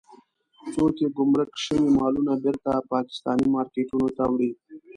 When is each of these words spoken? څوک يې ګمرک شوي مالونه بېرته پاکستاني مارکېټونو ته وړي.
څوک 0.73 0.95
يې 1.01 1.07
ګمرک 1.17 1.51
شوي 1.65 1.89
مالونه 1.99 2.33
بېرته 2.43 2.71
پاکستاني 2.91 3.47
مارکېټونو 3.55 4.07
ته 4.17 4.23
وړي. 4.31 4.51